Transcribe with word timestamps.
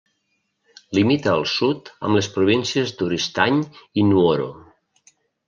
Limita 0.97 1.29
al 1.33 1.45
sud 1.55 1.91
amb 2.07 2.19
les 2.19 2.31
províncies 2.39 2.95
d'Oristany 2.97 3.61
i 4.05 4.09
Nuoro. 4.09 4.51